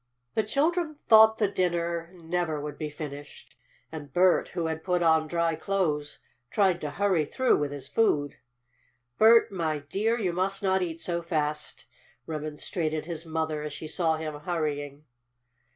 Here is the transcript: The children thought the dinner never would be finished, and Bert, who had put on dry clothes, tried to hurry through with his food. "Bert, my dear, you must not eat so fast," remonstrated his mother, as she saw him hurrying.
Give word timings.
The 0.33 0.41
children 0.41 0.95
thought 1.07 1.37
the 1.37 1.47
dinner 1.47 2.09
never 2.15 2.59
would 2.59 2.75
be 2.79 2.89
finished, 2.89 3.55
and 3.91 4.11
Bert, 4.11 4.47
who 4.49 4.65
had 4.65 4.83
put 4.83 5.03
on 5.03 5.27
dry 5.27 5.53
clothes, 5.53 6.17
tried 6.49 6.81
to 6.81 6.89
hurry 6.89 7.23
through 7.23 7.57
with 7.59 7.71
his 7.71 7.87
food. 7.87 8.37
"Bert, 9.19 9.51
my 9.51 9.77
dear, 9.77 10.17
you 10.17 10.33
must 10.33 10.63
not 10.63 10.81
eat 10.81 11.01
so 11.01 11.21
fast," 11.21 11.85
remonstrated 12.25 13.05
his 13.05 13.27
mother, 13.27 13.61
as 13.61 13.73
she 13.73 13.87
saw 13.87 14.17
him 14.17 14.39
hurrying. 14.39 15.05